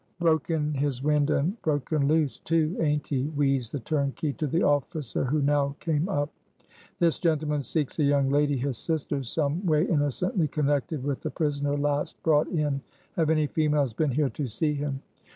"Broken 0.19 0.73
his 0.73 1.03
wind, 1.03 1.29
and 1.29 1.61
broken 1.61 2.07
loose, 2.07 2.39
too, 2.39 2.75
aint 2.79 3.07
he?" 3.09 3.25
wheezed 3.27 3.71
the 3.71 3.79
turnkey 3.81 4.33
to 4.33 4.47
the 4.47 4.63
officer 4.63 5.23
who 5.25 5.43
now 5.43 5.75
came 5.79 6.09
up. 6.09 6.31
"This 6.97 7.19
gentleman 7.19 7.61
seeks 7.61 7.99
a 7.99 8.03
young 8.03 8.27
lady, 8.27 8.57
his 8.57 8.79
sister, 8.79 9.21
someway 9.21 9.85
innocently 9.85 10.47
connected 10.47 11.03
with 11.03 11.21
the 11.21 11.29
prisoner 11.29 11.77
last 11.77 12.23
brought 12.23 12.47
in. 12.47 12.81
Have 13.15 13.29
any 13.29 13.45
females 13.45 13.93
been 13.93 14.09
here 14.09 14.29
to 14.29 14.47
see 14.47 14.73
him?" 14.73 15.03